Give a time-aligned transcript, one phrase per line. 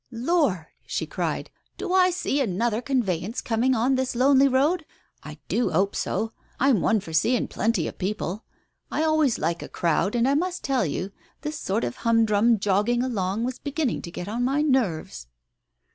[0.09, 4.83] "Lord!" she cried, "do I see another conveyance coming on this lonely road?
[5.21, 6.31] I do 'ope so.
[6.59, 8.43] I'm one for seeing plenty of people.
[8.89, 11.11] I always like a crowd, and I must tell you,
[11.41, 15.27] this sort of humdrum jogging along was beginning to get on my nerves."